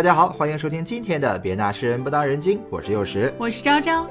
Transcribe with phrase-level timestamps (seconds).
[0.00, 4.06] 大家好，欢迎收听今天的《别拿诗人不当人精》，我是幼时，我是昭昭。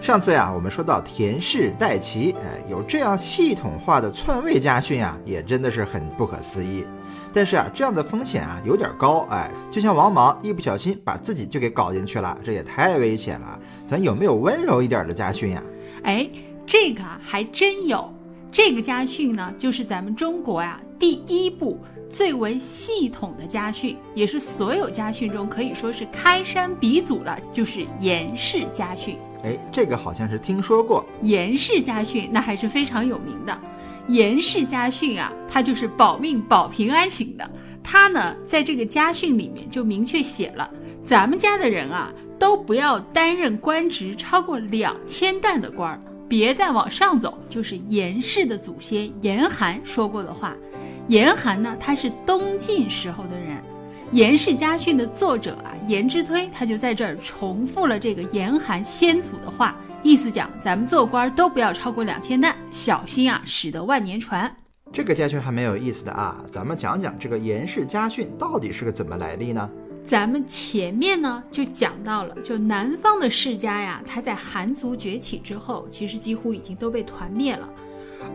[0.00, 6.86] 上次呀，我们说到田氏代齐，哎，有这样系统化的篡位家训啊，也真的是很不可思议。
[7.34, 13.60] 但是啊，这样的风险啊有点高，哎，就像王莽一不小心把自己就给搞进去了，这也太危险了。
[13.86, 15.62] 咱有没有温柔一点的家训呀？
[16.04, 16.26] 哎，
[16.64, 18.10] 这个还真有。
[18.50, 21.78] 这个家训呢，就是咱们中国呀第一部
[22.10, 29.16] 最为系统的家训，也是所有家训中可以说是开山鼻祖了，就是严氏家训。
[29.44, 31.04] 哎，这个好像是听说过。
[31.22, 33.58] 严氏家训那还是非常有名的。
[34.08, 37.48] 严氏家训啊，它就是保命保平安型的。
[37.82, 40.70] 它呢，在这个家训里面就明确写了，
[41.04, 46.00] 咱们家的人啊，都不要担任官职超过两千担的官儿。
[46.28, 50.56] 别再往上走，就是严氏的祖先严寒说过的话。
[51.08, 53.62] 严寒呢，他是东晋时候的人。
[54.12, 64.54] 严氏家训的作者啊，严之推，他就在这儿重复了这个严寒先祖的话，意思讲咱们做官都不要超过两千担，小心啊，使得万年船。
[64.92, 69.68] 这个家训还蛮有意思的啊，咱们讲讲这个严氏家训到底是个怎么来历呢？
[70.06, 77.68] 咱们前面呢就讲到了，就南方的世家呀，他在寒族崛起之后，其实几乎已经都被团灭了。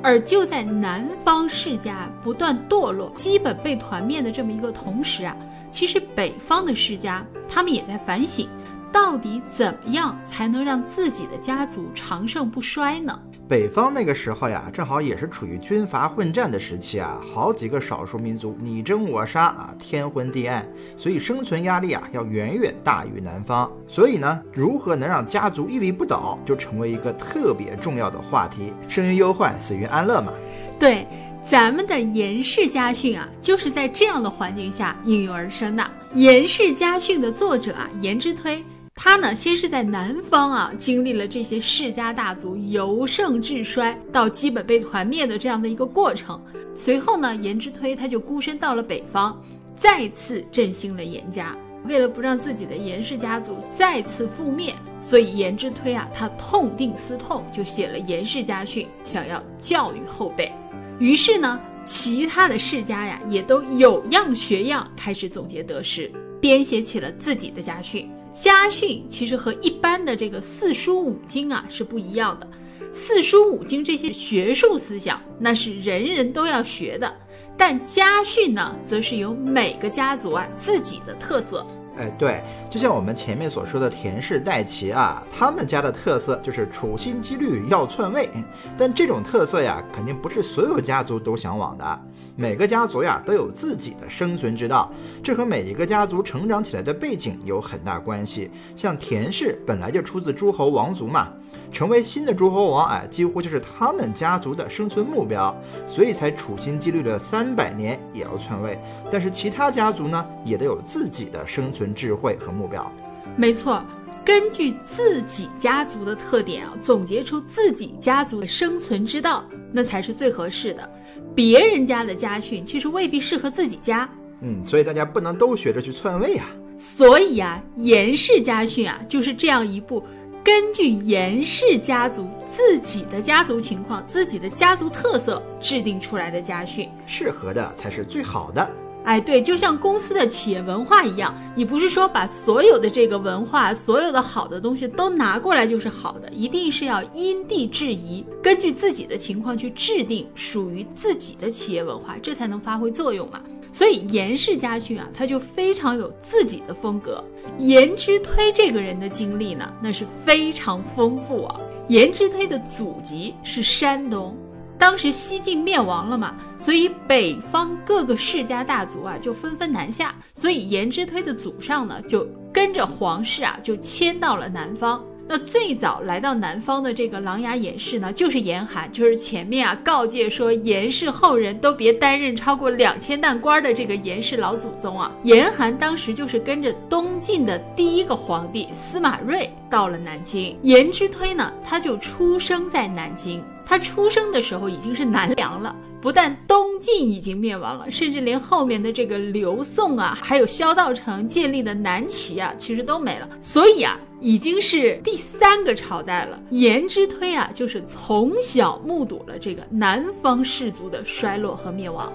[0.02, 5.36] 而就在南方世家不断堕落、基本被团灭的这么一个同时啊，
[5.72, 8.48] 其实北方的世家他们也在反省，
[8.92, 13.20] 到底怎么样才能让自己的家族长盛不衰呢？
[13.52, 20.66] 北方那个时候呀，正好也是处于军阀混战的时期啊，好几个少数民族你争我杀啊，天昏地暗，
[20.96, 23.70] 所以生存压力啊要远远大于南方。
[23.90, 28.72] 所以呢，如何能让家族屹立不倒，就成为一个特别重要的话题。
[28.88, 30.32] 生于忧患，死于安乐嘛。
[30.80, 31.06] 对，
[31.46, 35.86] 咱们的严氏家训啊，就是在这样的环境下应运而生的。
[36.14, 38.64] 严氏家训的作者啊，严之推。
[39.04, 46.40] 他呢，先是在南方啊，经历了这些世家大族由盛至衰到基本被团灭的这样的一个过程。
[46.76, 49.42] 随后呢，严之推他就孤身到了北方，
[49.76, 51.58] 再次振兴了严家。
[51.88, 60.52] 为了不让自己的严氏家族再次覆灭，所以严之推啊，他痛定思痛，就写了严氏家训，想要教育后辈。
[61.00, 68.08] 于是呢，其他的世家呀，也都有样学样，开始总结得失，编写起了自己的家训。
[68.34, 72.48] 家训其实和一般的这个四书五经啊是不一样的，
[72.94, 77.14] 四书五经这些学术思想那是人人都要学的，
[77.58, 81.66] 但家训呢，则是有每个家族啊自己的特色。
[81.98, 88.30] 哎，对，就像我们前面所说的田氏代齐啊，他们家的特色就是处心积虑要篡位，
[88.78, 92.02] 但这种特色呀，肯定不是所有家族都向往的。
[92.36, 98.50] 每个家族呀都有自己的生存之道，这和每一个家族成长起来的背景有很大关系。
[98.76, 101.30] 像田氏本来就出自诸侯王族嘛，
[101.72, 105.56] 成为新的诸侯王，哎，几乎就是他们家族的生存目标，
[105.86, 108.80] 所以才处心积虑了三百年也要篡位。
[109.12, 112.90] 但是其他家族呢，也都有自己的生存智慧和目标。
[113.36, 113.84] 没错，
[114.26, 120.90] 根据自己家族的特点啊，总结出自己家族的生存之道，那才是最合适的。
[121.36, 124.10] 别人家的家训其实未必适合自己家，
[124.42, 126.48] 嗯，所以大家不能都学着去篡位啊。
[126.78, 130.04] 所以啊，严氏家训啊，就是这样一部
[130.44, 138.68] 根据严氏家族自己的家族情况、自己的家族特色制定出来的家训，适合的才是最好的。
[139.04, 153.42] 哎，对，就像公司的企业文化一样，你不是说把所有的这个文化、所有的好的东西都拿过来就是好的，一定是要因地制宜，根据自己的情况去制定属于自己的企业文化，这才能发挥作用嘛。
[153.74, 157.24] 所以严氏家训啊，他就非常有自己的风格。
[157.58, 161.60] 严之推这个人的经历呢，那是非常丰富啊。
[161.88, 164.36] 严之推的祖籍是山东。
[164.82, 175.00] 当时西晋灭亡了嘛，所以北方各个世家大族啊就纷纷南下，所以严之推的祖上呢就跟着皇室啊就迁到了南方。
[175.28, 185.12] 那最早来到南方的这个琅琊严氏呢，就是严寒，就是前面啊告诫说严氏后人都别担任超过两千担官的这个严氏老祖宗啊。
[185.24, 195.76] 严寒当时就是跟着东晋的第一个皇帝司马睿到了南京，严之推呢他就出生在南京，他出生的时候已经是南梁了。
[196.02, 203.30] 不但东晋已经灭亡了，甚至连后面的这个刘宋啊，还有萧道成建立的南齐啊，其实都没了。
[203.40, 206.42] 所以啊，已经是第三个朝代了。
[206.50, 212.12] 颜之推啊，就是从小目睹了这个南方氏族的衰落和灭亡。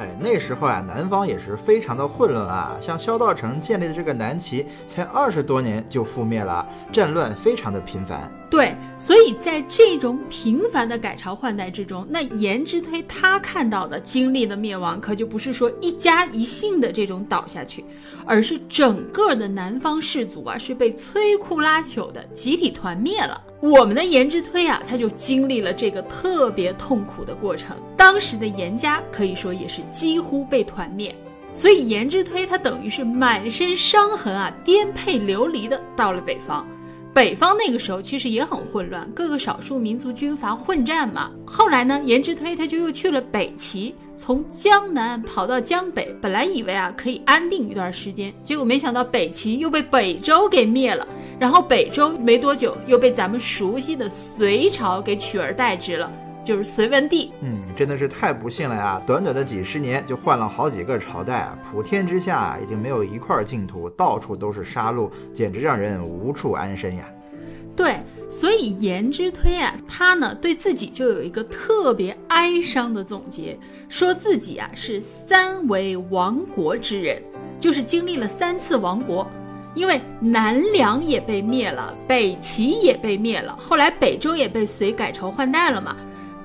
[0.00, 2.76] 哎，那时候啊，南方也是非常的混乱啊。
[2.80, 8.28] 像萧道成建立的这个南齐，才二十多年就覆灭了，战乱非常的频繁。
[8.50, 17.84] 对，所以在这种频繁的改朝换代之中，那颜之推他看到的、经历的灭亡，可就不是说一家一姓的这种倒下去，
[18.24, 23.38] 而是整个的南方氏族啊，是被摧枯拉朽的集体团灭了。
[23.60, 27.76] 我们的颜之推啊，他就经历了这个特别痛苦的过程。
[27.98, 31.14] 当时的颜家可以说也是几乎被团灭，
[31.52, 36.66] 所以颜之推他等于是满身伤痕啊，颠沛流离的到了北方。
[37.14, 41.30] 北方那个时候其实也很混乱，各个少数民族军阀混战嘛。
[41.44, 51.04] 后来呢，颜之推他就又去了北齐，从江南跑到江北，本来以为啊可以安定一段时间，结果没想到北齐又被北周给灭了，
[51.40, 56.12] 然后北周没多久又被咱们熟悉的隋朝给取而代之了。
[56.48, 59.02] 就是隋文帝，嗯，真的是太不幸了呀！
[59.06, 67.06] 短短的几十年就换了好几个朝代啊，普天之下已经没有一块净土，到处都是杀戮，简直让人无处安身呀。
[67.76, 68.00] 对，
[68.30, 73.54] 所以颜之推啊，他呢对自己就有一个特别哀伤的总结，
[73.90, 77.22] 说自己啊是三为亡国之人，
[77.60, 79.30] 就是经历了三次亡国，
[79.74, 85.94] 因为南梁也被灭了，北齐也被灭了，后来北周也被隋改朝换代了嘛。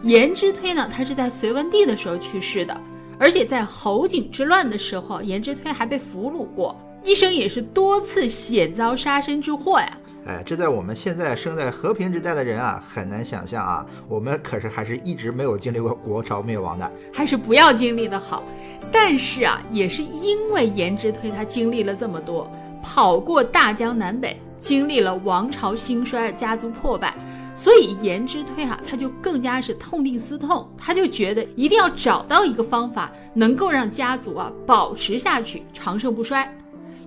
[0.03, 2.77] 颜之推呢，他是在隋文帝的时候去世的，
[3.17, 9.97] 而且在侯景之乱的时候，颜之推还被俘虏过，一生也是多次险遭杀身之祸呀。
[10.25, 13.85] 哎，这在我们现在生在和平时代的人啊，很难想象啊。
[14.09, 18.43] 我们可是还是一直没有经历过国朝灭亡的，还是不要经历的好。
[18.91, 22.49] 但是啊，也是因为颜之推他经历了这么多，
[22.81, 27.13] 跑过大江南北，经历了王朝兴衰、家族破败。
[27.55, 36.51] 所以颜之推哈，他就更加是痛定思痛，他就觉得一定要找到一个方法，能够让家族啊保持下去，长盛不衰。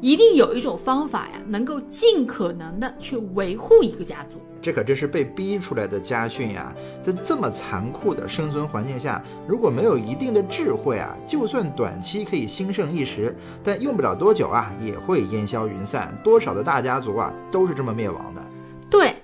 [0.00, 4.38] 一定有一种方法呀，能够尽可能的去维护一个家族。
[4.60, 6.72] 这可真是被逼出来的家训呀！
[7.02, 13.34] 在这么残酷的生存环境下，如果没有一定的智慧啊，就算短期可以兴盛一时，
[13.64, 16.14] 但用不了多久啊，也会烟消云散。
[16.22, 18.42] 多少的大家族啊，都是这么灭亡的。
[18.90, 19.16] 对。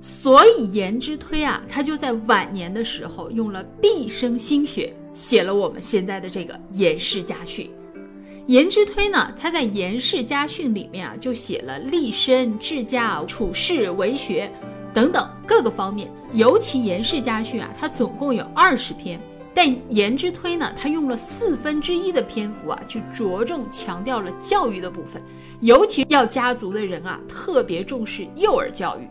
[0.00, 7.66] 所以颜之推啊，他就在晚年的时候用了毕生心血写了我们现在的这个《颜氏家训》。
[8.46, 14.50] 颜之推呢，他在《颜氏家训》里面啊，就写了立身、治家、处世、为学
[14.92, 16.10] 等等各个方面。
[16.32, 19.20] 尤其《颜氏家训》啊，它总共有二十篇，
[19.54, 25.22] 但颜之推呢，他用了四分之一的篇幅啊，去着重强调了教育的部分，
[25.60, 29.06] 尤其要家族的人啊，特别重视幼儿教育。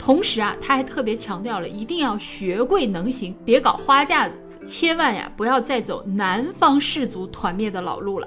[0.00, 8.26] 同时啊，他还特别强调了，一定要学贵能行，别搞花架子，千万呀不要再走南方氏族团灭的老路了。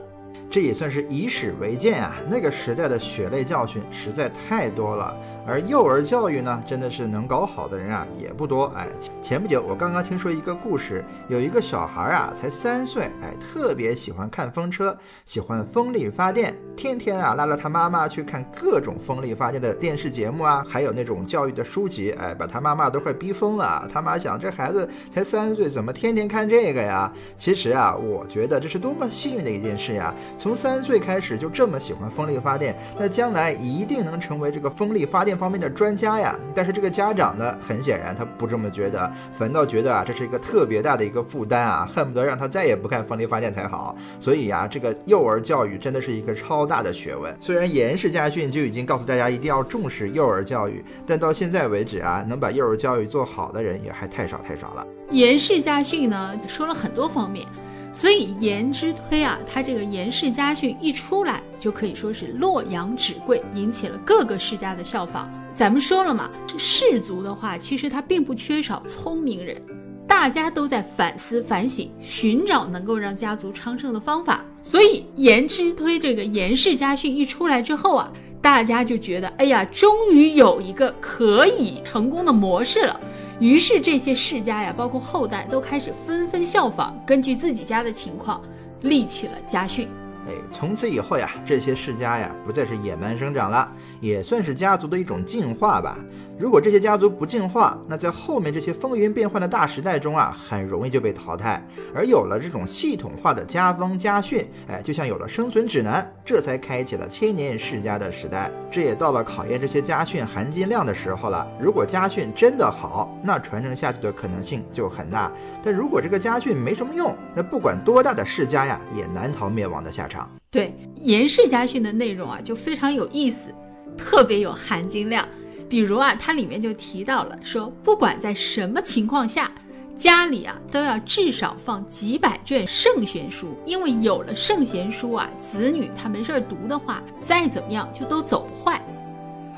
[0.52, 5.18] 这也算是以史为鉴啊，那个时代的血泪教训实在太多了。
[5.46, 8.72] 而幼儿教育呢，真的是能搞好的人啊也不多。
[8.76, 8.88] 哎，
[9.22, 23.86] 前不久我刚刚听说一个故事，有一个小孩啊，才三岁，哎，特别喜欢看风车，喜欢风力发电，天天啊拉着他妈妈去看各种风力发电的电视节目啊，还有那种教育的书籍，哎，把他妈妈都快逼疯了。
[23.92, 27.12] 他妈想，这孩子才三岁，怎么天天看这个呀？
[27.38, 30.14] 其实啊，我觉得这是多么幸运的一件事呀！
[30.38, 35.33] 从三岁开始就这么喜欢风力发电，那将来一定能成为这个风力发电。
[35.38, 43.96] 方面的专家呀，但是这个家长呢，很显然他不这么觉得，反倒觉得啊，这是一个特别大的一个负担啊，恨不得让他再也不看风力发电才好。
[44.20, 47.36] 所以呀，这个幼儿教育真的是一个超大的学问。
[47.40, 54.86] 虽然严氏家训就已经告诉大家一定要重视幼儿教育，但到现在为止啊，能把幼儿教育做好的人也还太少太少了。
[55.12, 57.48] 严氏家训呢，说了很多方面。
[57.94, 65.32] 所以颜之推啊，他这个颜氏家训一出来，就可以说是洛阳纸贵，引起了各个世家的效仿。
[65.54, 69.62] 咱们说了嘛，这氏族的话，其实他并不缺少聪明人，
[70.08, 74.44] 大家都在反思反省，寻找能够让家族昌盛的方法。
[74.64, 83.00] 所以颜之推这个颜氏家训一出来之后啊，大家就觉得，哎呀，终于有一个可以成功的模式了。
[83.40, 88.42] 于是这些世家呀，包括后代，都开始纷纷效仿，根据自己家的情况，
[88.82, 89.88] 立起了家训。
[90.28, 93.70] 哎，从此以后呀，这些世家呀，不再是野蛮生长了，
[94.04, 95.98] 也算是家族的一种进化吧。
[96.38, 101.66] 如果这些家族不进化，那在后面这些风云变幻的大时代中啊，很容易就被淘汰。
[101.96, 108.52] 而有了这种系统化的家风家训，哎，就像有了生存指南，这才开启了千年世家的时代。
[108.70, 111.48] 这也到了考验这些家训含金量的时候了。
[111.58, 115.32] 如果家训真的好，那传承下去的可能性就很大；
[115.64, 120.30] 但如果这个家训没什么用，那不管多大的世家呀，也难逃灭亡的下场。
[120.52, 123.50] 对严氏家训的内容啊，就非常有意思，
[123.98, 125.28] 特别有含金量。
[125.70, 129.52] 比如啊，它里面就提到了说，不管在什么情况下，
[129.98, 138.80] 家里啊都要至少放几百卷圣贤书，因为有了圣贤书啊，子女他没事儿读的话，再怎么样就都走不坏。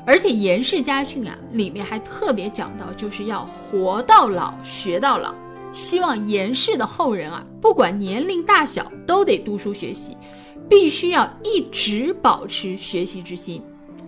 [0.06, 5.34] 而且严氏家训啊，里面还特别讲到，就是要活到老学到老，
[5.72, 10.16] 希望严氏的后人啊，不管年龄大小，都得读书学习，
[10.68, 13.60] 必须要一直保持学习之心。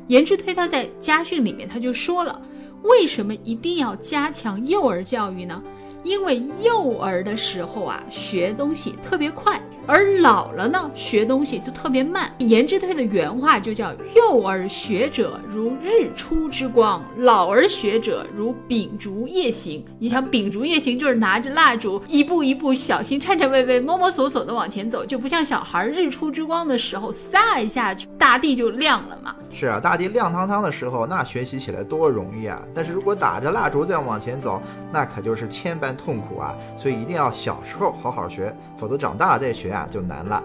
[0.09, 2.41] 颜之推他在家训里面他就说了，
[2.83, 5.63] 为什么一定要加强幼儿教育呢？
[6.03, 9.61] 因为幼儿的时候啊，学东西特别快。
[9.87, 12.31] 而老了呢，学东西就特别慢。
[12.37, 19.83] 颜之推的原话就叫“幼儿学者如日出之光，老而学者如秉烛夜行”。
[19.99, 29.35] 你想，秉烛夜行就是拿着蜡烛，一步一步小心、颤颤巍巍、摸摸索索的往前走，就不像小孩日出之光的时候，撒一下，大地就亮了嘛。
[29.51, 32.61] 是啊，大地亮堂堂的时候，那学习起来多容易啊！
[32.75, 34.61] 但是如果打着蜡烛再往前走，
[34.93, 36.55] 那可就是千百般痛苦啊！
[36.77, 40.43] 所以一定要小时候好好学，否则长大了再学啊就难了。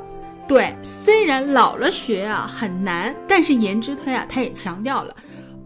[0.48, 5.14] 对，虽然老了学啊很难，但是颜之推啊他也强调了，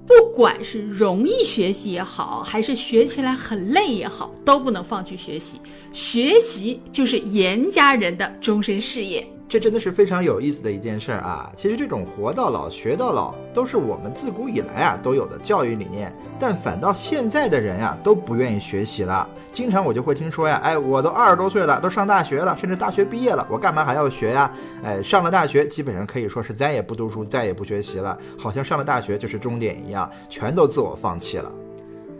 [0.08, 5.62] 不管是容易学习也好，还是学起来很累也好，都不能放弃学习。
[5.94, 9.28] 学习就是严家人的终身事业。
[9.50, 11.50] 这真的是非常有意思的一件事儿啊！
[11.56, 19.28] 其实这种活到老学到老，都是我们自古以来啊都有的教育理念，但反倒现在的人呀都不愿意学习了。
[19.54, 24.52] 经常我就会听说呀，哎，我都二十多岁了，都上大学了，甚至大学毕业了，我干嘛还要学呀？
[24.84, 31.50] 哎，上了大学基本上可以说是再也不读书，再也不学习了，好像上了大学就是终点一样，全都自我放弃了。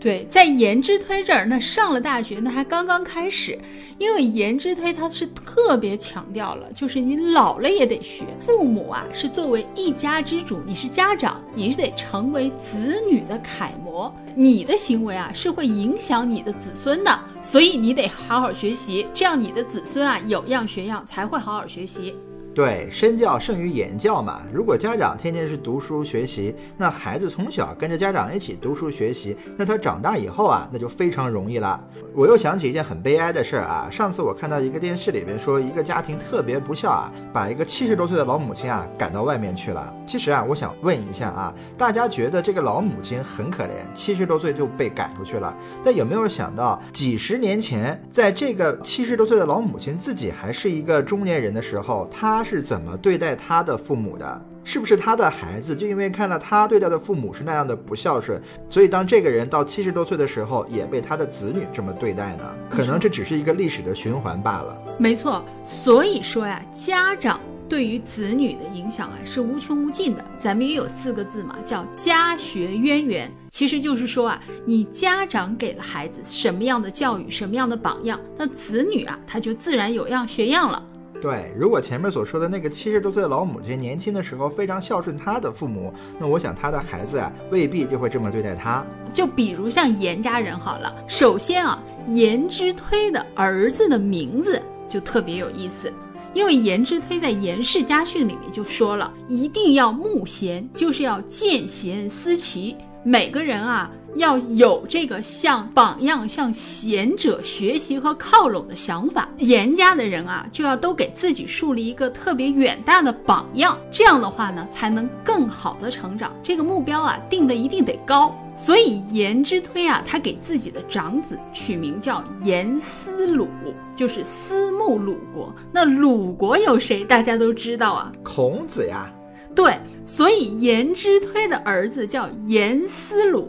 [0.00, 3.58] 对，在颜之推这儿，那上了大学，那还刚刚开始。
[3.98, 8.22] 因为颜之推他是特别强调了，就是你老了也得学。
[8.40, 14.14] 父母啊，是作为一家之主，你是家长，你是得成为子女的楷模。
[14.36, 22.14] 你的行为啊，是会影响你的子孙的，所以你得好好学习，这样你的子孙啊有样学样，才会好好学习。
[22.54, 24.42] 对，身教胜于言教嘛。
[24.52, 31.80] 如果家长天天是读书学习，那孩子从小跟着家长一起读书学习，那他长大以后啊，那就非常容易了。
[32.14, 33.88] 我又想起一件很悲哀的事儿啊。
[33.88, 39.94] 上次我看到一个电视里边说，一个家庭特别不孝啊，把一个七十多岁的老母亲啊赶到外面去了。
[40.04, 45.56] 其实啊，我想问一下啊，大家觉得这个老母亲很可怜，七十多岁就被赶出去了。
[45.84, 52.37] 但有没有想到，几十年前，在这个七十多岁的老母亲自己还是一个中年人的时候，她。
[52.38, 54.40] 他是怎么对待他的父母的？
[54.62, 58.40] 是不是他的孩子就因为看到他对待的父母是那样的不孝顺，
[58.70, 62.44] 所以当这个人到七十多岁的时候，也被他的子女这么对待呢？
[62.70, 64.78] 可能这只是一个历史的循环罢了。
[64.98, 70.24] 没错，所以说呀，家长对于子女的影响啊是无穷无尽的。
[70.38, 80.80] 咱们也有四个字嘛，叫家学渊源，其实就是说啊，你家长给了孩子什么样的教育，什么样的榜样，那子女啊他就自然有样学样了。
[81.20, 88.84] 对，如果前面所说的那个七十多岁的老母亲年轻的时候非常孝顺她的父母，那我想她的孩子啊未必就会这么对待她。
[89.12, 95.92] 就比如像严家人好了，首先啊，严之推的儿子的名字就特别有意思，
[96.34, 102.76] 因为严之推在《严氏家训》里面就说了，一定要慕贤，就是要见贤思齐。
[103.02, 109.28] 每个人啊，要有这个向榜样、向贤者学习和靠拢的想法。
[109.36, 113.78] 严家的人啊，就要都给自己树立一个特别远大的榜样。
[113.90, 116.32] 这样的话呢，才能更好的成长。
[116.42, 118.34] 这个目标啊，定的一定得高。
[118.56, 123.46] 所以颜之推啊，他给自己的长子取名叫颜思鲁，
[123.94, 125.54] 就是思慕鲁国。
[125.70, 127.04] 那鲁国有谁？
[127.04, 129.12] 大家都知道啊，孔子呀。
[129.54, 133.48] 对，所以颜之推的儿子叫颜思鲁，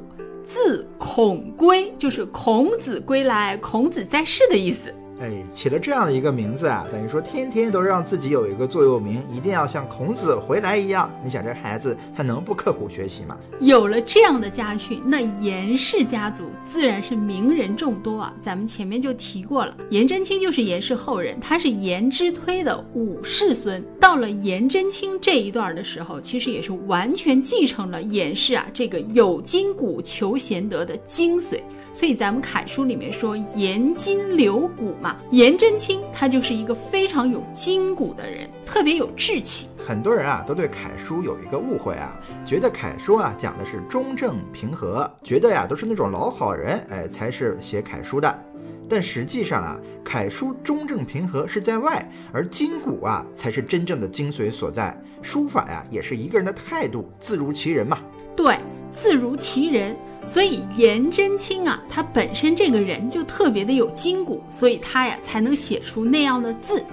[0.52, 4.92] 字孔归，就是孔子归来、孔子在世的意思。
[5.20, 11.12] 哎，起了这样的一个名字啊，等于说天天都让自己有一个座右铭，一定要像孔子回来一样。
[11.22, 13.38] 你想这孩子他能不刻苦学习吗？
[13.60, 18.34] 有了这样的家训，那颜氏家族自然是名人众多啊。
[18.40, 23.84] 咱们前面就提过了，颜真卿就是颜氏后人，他是颜之推的五世孙。
[24.00, 31.60] 到了颜真卿这一段的时候，其实也是完全继承了颜氏啊这个有筋骨求贤德的精髓。
[32.00, 39.68] 所以咱们楷书里面说颜筋流骨嘛，颜真卿他就是一个非常有筋骨的人，特别有志气。
[39.86, 48.44] 很多人啊都对楷书有一个误会啊，觉得楷书啊讲的是中正平和，觉得呀都是那种老好人，哎才是写楷书的。
[48.88, 54.98] 但实际上啊，楷书中正平和是在外，而筋骨啊才是真正的精髓所在。
[55.22, 58.00] 书法呀也是一个人的态度，自如其人嘛。
[58.38, 58.58] 对，
[58.92, 59.96] 字如其人。
[60.26, 66.84] 所以颜真卿啊，他本身这个人就特别的有筋骨，所以他呀才能写出那样的字。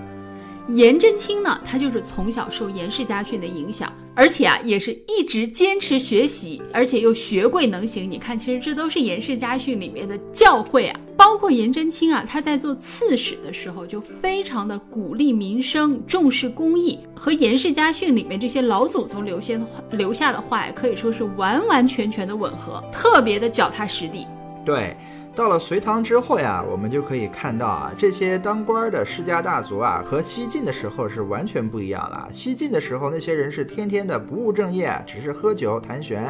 [0.68, 8.10] 颜真卿呢，他就是从小受颜氏家训的影响，而且啊也是一直坚持学习，而且又学贵能行。
[8.10, 11.00] 你看，其实这都是颜氏家训里面的教诲啊。
[11.16, 24.26] 包括颜真卿啊，他在做刺史的时候就非常的鼓励民生，重视公益，和颜氏家训里面这些老祖宗留下的话留下的话呀，可以说是完完全全的吻合，特别的脚踏实地。
[24.64, 24.96] 对。
[25.37, 32.26] 到了隋唐之后呀，我们就可以看到啊，这些当官的世家大族啊，和西晋的时候是完全不一样了。
[32.33, 36.23] 西晋的时候，那些人是天天的不务正业，只是喝酒谈玄；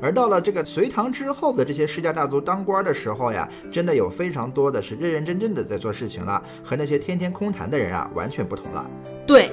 [0.00, 8.90] 而到了这个隋唐之后的这些世家大族当官的时候呀，真的有非常多的是认认真真的在做事情了，和那些天天空谈的人啊，完全不同了。
[9.26, 9.52] 对，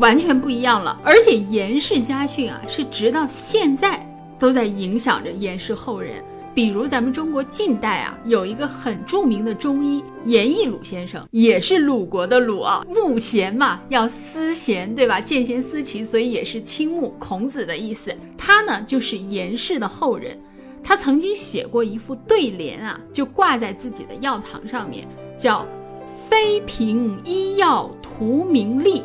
[0.00, 1.00] 完全不一样了。
[1.04, 4.04] 而且颜氏家训啊，是直到现在
[4.40, 6.20] 都在影响着颜氏后人。
[6.52, 15.20] 比如咱们中国近代啊，有一个很著名的中医严义鲁先生，也是鲁国的鲁啊，慕贤嘛，要思贤，对吧？
[15.20, 18.12] 见贤思齐，所以也是倾慕孔子的意思。
[18.36, 20.36] 他呢，就是颜氏的后人，
[20.82, 25.06] 他曾经写过一副对联啊，就挂在自己的药堂上面，
[25.38, 25.64] 叫
[26.28, 29.02] “非凭医药图名利”。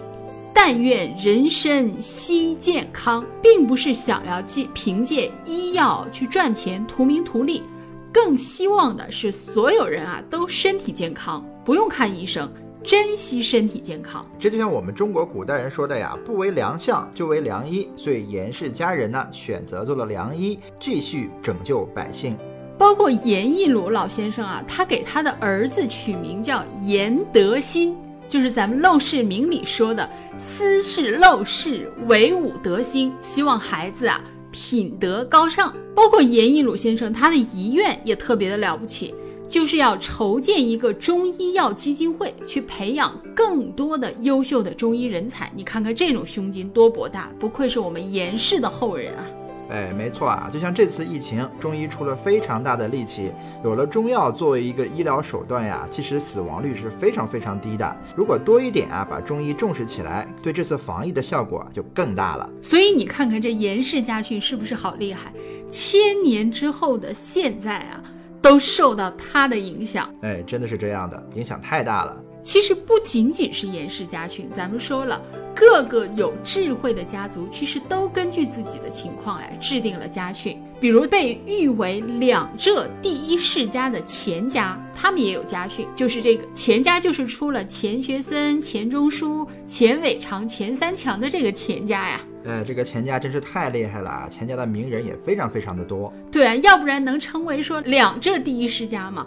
[0.57, 7.61] 但愿人身惜健康，并不是想要借凭借医药去赚钱、图名图利，
[8.11, 12.49] 更希望的是所有人啊都身体健康，不用看医生，
[12.81, 14.25] 珍惜身体健康。
[14.39, 17.87] 这就像我们中国古代人说的呀，“不为良相，就为良医”。
[17.97, 22.35] 所以严氏家人呢，选择做了良医，继续拯救百姓。
[22.77, 27.95] 包括严义鲁老先生啊，他给他的儿子取名叫严德新。
[28.27, 35.73] 就是咱们《陋室铭》里说的“斯是陋室，惟吾德馨”，希望孩子啊品德高尚。
[35.95, 39.15] 包括严义鲁先生，他的遗愿也特别的了不起，
[39.47, 45.49] 就是要筹建一个中医药基金会，去培养更多的优秀的中医人才。
[45.55, 49.23] 你看看这种胸襟多博大，不愧是我们严氏的后人啊！
[49.69, 53.31] 哎，没错啊，就像这次疫情，中医出了非常大的力气，
[53.63, 57.97] 有了中药作为一个医疗手段呀，其实死亡率是非常非常低的。
[58.15, 62.49] 如果多一点啊，把中医重视起来，对这次防疫的效果就更大了。
[62.61, 65.33] 所以你看看这严氏家训是不是好厉害？
[65.69, 68.03] 千年之后的现在啊，
[68.41, 70.07] 都受到他的影响。
[70.21, 72.15] 哎，真的是这样的，影响太大了。
[72.45, 75.19] 其实不仅仅是严氏家训，咱们说了。
[75.55, 80.61] 各个有智慧的家族，其实都根据自己的情况哎，制定了家训。
[80.81, 92.19] 比如被誉为两浙第一世家的钱家，他们也有家训，就是这个钱家就是出了钱学森、钱钟书、钱伟长、钱三强的这个钱家呀。
[92.43, 96.13] 呃，这个钱家真是太厉害了啊，钱家的名人也非常非常的多。
[96.29, 99.25] 对啊，要不然能称为说两浙第一世家吗？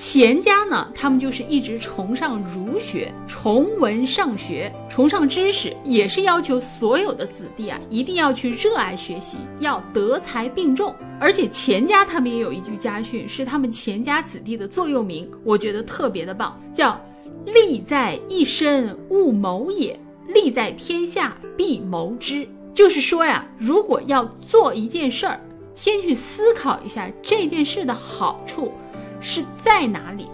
[0.00, 10.94] 钱家呢，他们就是一直崇尚儒学，崇文尚学，崇尚知识，也是要求所有的子弟啊，一定要去热爱学习，要德才并重。
[11.18, 16.96] 而且钱家他们也有一句家训，是他们钱家子弟的座右铭，我觉得特别的棒，叫
[17.44, 22.48] “利在一身勿谋也，利在天下必谋之”。
[22.72, 25.40] 就是说呀，如果要做一件事儿，
[25.74, 28.72] 先去思考一下这件事的好处。
[29.20, 30.28] 是在哪里？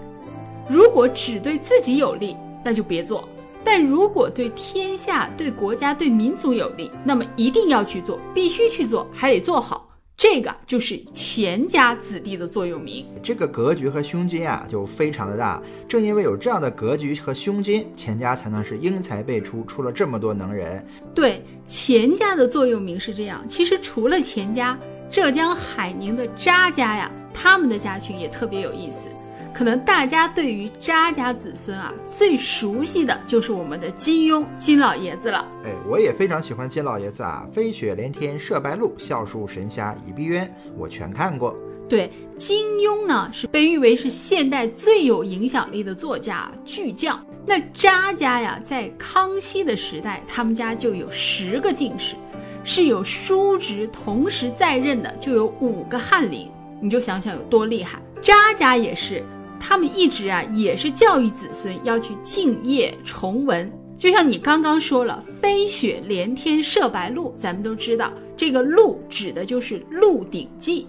[0.68, 3.22] 如果只对自己有利，那就别做；
[3.62, 9.90] 但如果对天下、对国家、对民族有利，那么一定要去做，必须去做，还得做好。
[10.16, 13.04] 这个就是钱家子弟的座右铭。
[13.20, 15.60] 这个格局和胸襟啊，就非常的大。
[15.88, 20.86] 正因为有这样的格局和胸襟，钱家才能是英才辈出，出了这么多能人。
[21.12, 23.44] 对，钱家的座右铭是这样。
[23.48, 24.78] 其实除了钱家，
[25.10, 27.10] 浙江海宁的查家呀。
[27.34, 29.08] 他们的家训也特别有意思，
[29.52, 35.46] 可能大家对于扎家子孙啊最熟悉的就是我们的金庸金老爷子了。
[35.64, 41.54] 哎，我也非常喜欢金老爷子啊，飞雪连天射白鹿，笑书神侠倚碧鸳，我全看过。
[41.86, 47.22] 对，金庸呢是被誉为是现代最有影响力的作家巨匠。
[47.44, 52.16] 那扎家呀，在康熙的时代，他们家就有十个进士，
[52.64, 56.50] 是有叔侄同时在任的，就有五个翰林。
[56.84, 57.98] 你就想想有多厉害。
[58.20, 59.24] 渣家也是，
[59.58, 63.72] 他们一直啊也是教育子孙要去敬业崇文。
[63.96, 70.86] 就像你刚刚说了，飞雪连天射白鹿，咱们都知道这个鹿指的就是《鹿鼎记》。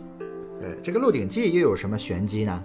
[0.59, 2.61] 对，这个《鹿鼎记》又有什么玄机呢？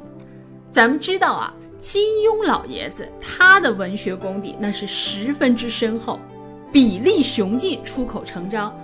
[0.73, 6.19] 咱们知道啊，金庸老爷子他的文学功底那是十分之深厚，
[6.73, 8.77] 笔力雄劲，出口成章。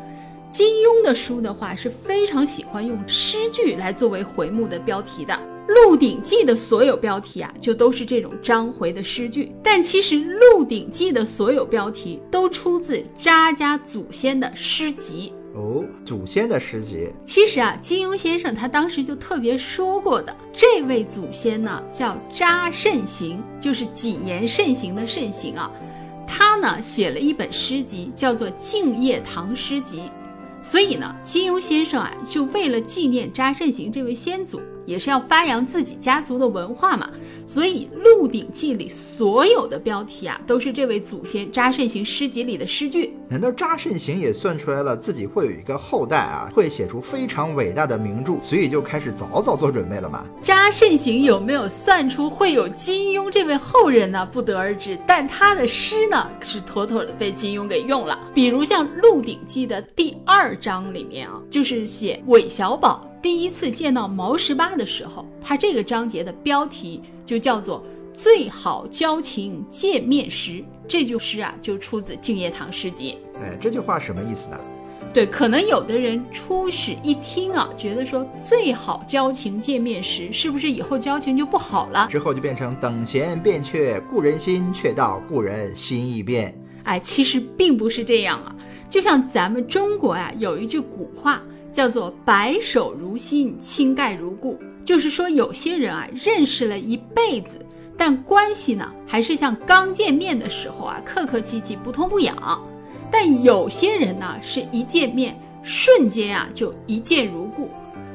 [0.56, 5.34] 金庸的书的话是非常喜欢用诗句来作为回目的标题的，
[5.66, 9.54] 《鹿鼎记》的所有标题啊，就都是这种章回的诗句。
[9.62, 15.30] 但其实，《鹿鼎记》的所有标题都出自扎家祖先的诗集。
[15.54, 17.10] 哦，祖先的诗集。
[17.26, 25.70] 其实啊，金庸先生他当时就特别说过的，这位祖先呢叫扎慎行，就是谨言慎行的慎行啊。
[26.26, 29.98] 他呢写了一本诗集，叫做《敬业堂诗集》。
[30.66, 37.08] 所以呢，金庸先生啊，就为了纪念查慎行这位先祖，也是要发扬自己家族的文化嘛。
[37.46, 43.16] 所以《鹿鼎记》里所有的标题啊，都是这位祖先扎慎行诗集里的诗句。
[43.28, 50.24] 难道扎慎行也算出来了自己会有一个后代啊，会写出非常伟大的名著，所以就开始早早做准备了吗？
[50.42, 54.28] 扎慎行有没有算出会有金庸这位后人呢？
[54.32, 54.98] 不得而知。
[55.06, 58.18] 但他的诗呢，是妥妥的被金庸给用了。
[58.34, 67.00] 比如像《鹿鼎记》的第二章里面啊，就是写韦小宝第一次见到毛十八的时候，他这个章节的标题。
[67.26, 67.84] 就叫做
[68.14, 73.18] 最好交情见面时，这句诗啊就出自静夜堂诗集。
[73.42, 74.58] 哎，这句话什么意思呢？
[75.12, 82.06] 对，可能有的人初始一听啊，觉得说最好交情见面时，是不是以后交情就不好了？
[82.10, 86.54] 之后就变成等闲变却故人心，却道故人心易变。
[86.84, 88.54] 哎，其实并不是这样啊。
[88.88, 94.58] 就像咱们中国呀，有一句古话叫做“白首如新，倾盖如故”。
[94.86, 97.58] 就是说，有些人啊，认识了一辈子，
[97.98, 102.62] 但关系呢，还是像刚见面的时候啊，客客气气，不痛不痒。
[103.10, 107.45] 但有些人呢，是一见面，瞬间啊，就一见如。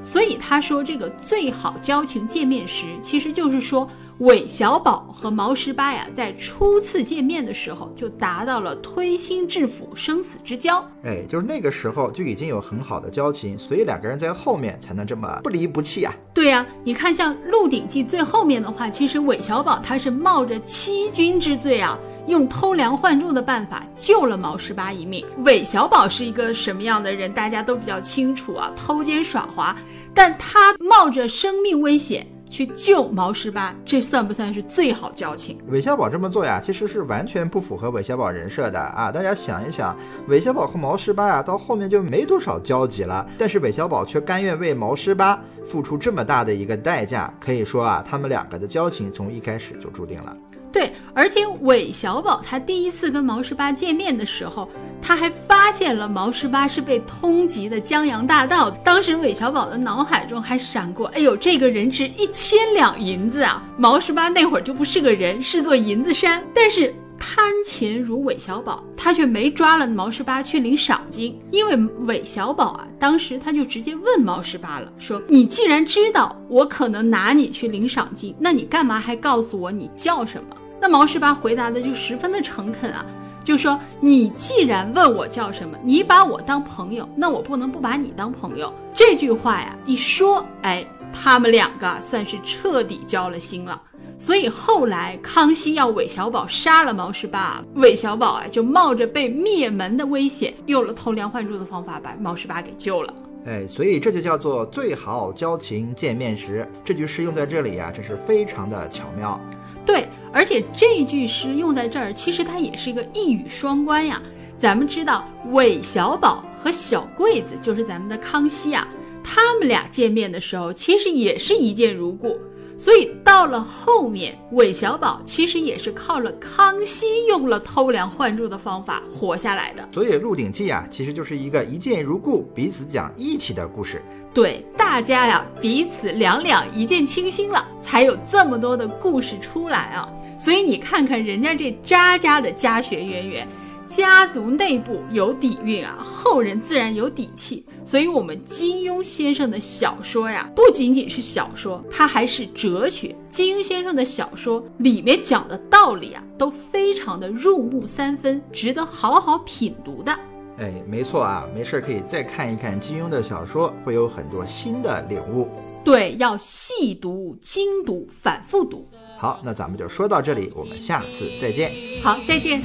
[0.03, 3.87] 所以他说，这个最好交情见面时，其实就是说。
[4.17, 10.87] 韦小宝和毛十八呀，在初次见面的时候就达到了推心置腹、生死之交。
[11.03, 16.13] 哎，就是那个时候就已经有很好的交情，所以两个人在后面才能这么不离不弃啊。
[16.35, 21.97] 对呀，你看像《鹿鼎记》最后面的话，其实韦小宝他是冒着欺君之罪啊，
[22.31, 25.25] 用偷梁换柱的办法救了毛十八一命。
[25.39, 29.75] 韦小宝是一个什么样的人，大家都比较清楚啊，偷奸耍滑，
[30.13, 32.25] 但他冒着生命危险。
[32.49, 35.57] 去救毛十八，这算不算是最好交情？
[35.69, 39.09] 韦小宝这么做呀，其实是完全不符合韦小宝人设的啊！
[39.09, 39.95] 大家想一想，
[40.27, 50.35] 韦小宝和毛十八呀，到后面就没多少交集了，但是韦小宝却甘愿为毛十八付出这么大的一个代价，可以说啊，他们两个的交情从一开始就注定了。
[50.71, 54.69] 对，而且韦小宝他第一次跟毛十八见面的时候，
[55.01, 58.71] 他还发现了毛十八是被通缉的江洋大盗。
[58.83, 63.61] 当时韦小宝的脑海中还闪过，哎呦，这个人值一千两银子啊！
[63.77, 66.41] 毛十八那会儿就不是个人，是座银子山。
[66.53, 83.05] 但是贪钱如韦小宝，他却没抓了毛十八去领赏金，因为韦小宝啊，当时他就直接问毛十八了，说：“你既然知道我可能拿你去领赏金，那你干嘛还告诉我你叫什么？”那毛十八回答的就十分的诚恳啊，
[83.43, 88.73] 就说你既然问我叫什么，你把我当朋友，那我不能不把你当朋友。
[88.91, 93.79] 这句话呀一说，哎，他们两个算是彻底交了心了。
[94.17, 103.13] 所以后来康熙要韦小宝杀了毛十八，韦小宝啊就冒着被灭门的危险，用了偷梁换柱的方法把毛十八给救了。
[103.45, 106.67] 哎，所以这就叫做最好交情见面时。
[106.85, 109.39] 这句诗用在这里呀，真是非常的巧妙。
[109.85, 114.21] 对，而且这句诗用在这儿，其实它也是一个一语双关呀。
[114.57, 118.87] 咱们知道韦小宝和小桂子，就是咱们的康熙啊，
[119.23, 122.37] 他们俩见面的时候，其实也是一见如故。
[122.81, 129.87] 所以到了后面，韦小宝其实也是靠了康熙用了偷梁换柱的方法活下来的。
[129.93, 134.01] 所以《鹿鼎记》啊，其实就是一个一见如故、彼此讲义气的故事。
[134.33, 140.09] 对大家呀，彼此两两一见倾心了，才有这么多的故事出来啊。
[140.39, 143.47] 所以你看看人家这渣家的家学渊源。
[143.93, 147.65] 家族内部有底蕴啊，后人自然有底气。
[147.83, 153.13] 所以，我们金庸先生的小说呀，不仅仅是小说，它还是哲学。
[153.29, 160.17] 金庸先生的小说里面讲的道理啊，都非常的入木三分，值得好好品读的。
[160.57, 165.49] 哎，没错啊，没事可以再看一看金庸的小说，会有很多新的领悟。
[165.83, 168.85] 对，要细读、精读、反复读。
[169.21, 171.71] 好，那咱们就说到这里，我们下次再见。
[172.01, 172.59] 好，再见。